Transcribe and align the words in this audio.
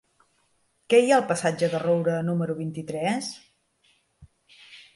Què 0.93 1.01
hi 1.01 1.11
ha 1.13 1.17
al 1.21 1.25
passatge 1.31 1.69
de 1.75 1.81
Roura 1.85 2.17
número 2.31 2.57
vint-i-tres? 2.63 3.31